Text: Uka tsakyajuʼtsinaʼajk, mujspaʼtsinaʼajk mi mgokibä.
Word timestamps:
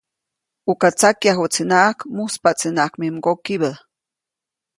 Uka 0.71 0.87
tsakyajuʼtsinaʼajk, 0.97 1.97
mujspaʼtsinaʼajk 2.15 2.93
mi 2.99 3.07
mgokibä. 3.15 3.71